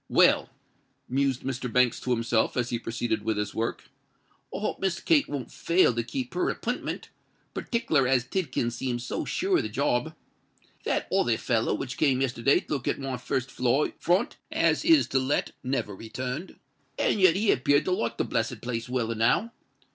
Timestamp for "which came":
11.75-12.19